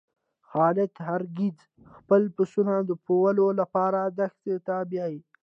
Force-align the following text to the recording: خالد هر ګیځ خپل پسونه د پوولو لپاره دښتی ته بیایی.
خالد 0.49 0.91
هر 1.07 1.21
ګیځ 1.37 1.57
خپل 1.95 2.21
پسونه 2.35 2.73
د 2.89 2.91
پوولو 3.05 3.47
لپاره 3.59 3.99
دښتی 4.19 4.55
ته 4.67 4.75
بیایی. 4.89 5.19